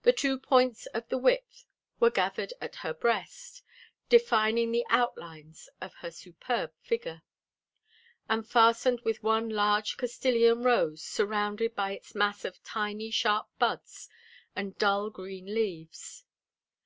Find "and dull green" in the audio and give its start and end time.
14.56-15.44